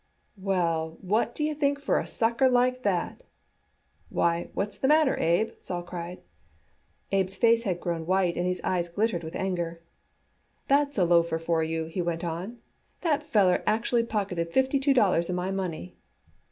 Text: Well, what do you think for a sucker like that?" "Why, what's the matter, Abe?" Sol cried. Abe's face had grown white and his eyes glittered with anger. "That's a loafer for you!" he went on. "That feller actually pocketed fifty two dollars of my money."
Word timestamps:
Well, 0.39 0.97
what 1.01 1.35
do 1.35 1.43
you 1.43 1.53
think 1.53 1.79
for 1.79 1.99
a 1.99 2.07
sucker 2.07 2.49
like 2.49 2.81
that?" 2.81 3.21
"Why, 4.09 4.49
what's 4.55 4.79
the 4.79 4.87
matter, 4.87 5.15
Abe?" 5.19 5.51
Sol 5.59 5.83
cried. 5.83 6.23
Abe's 7.11 7.35
face 7.35 7.61
had 7.65 7.79
grown 7.79 8.07
white 8.07 8.35
and 8.35 8.47
his 8.47 8.59
eyes 8.63 8.89
glittered 8.89 9.23
with 9.23 9.35
anger. 9.35 9.83
"That's 10.67 10.97
a 10.97 11.05
loafer 11.05 11.37
for 11.37 11.63
you!" 11.63 11.85
he 11.85 12.01
went 12.01 12.23
on. 12.23 12.57
"That 13.01 13.21
feller 13.21 13.61
actually 13.67 14.01
pocketed 14.01 14.51
fifty 14.51 14.79
two 14.79 14.95
dollars 14.95 15.29
of 15.29 15.35
my 15.35 15.51
money." 15.51 15.95